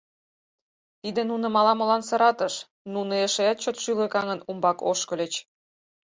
[1.01, 2.53] Тиде нуным ала-молан сыратыш,
[2.93, 5.33] нуно, эшеат чот шӱлыкаҥын, умбак ошкыльыч.